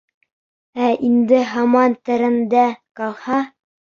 [0.85, 2.63] Ә инде һаман тәрәндә
[3.01, 3.37] ҡалһа?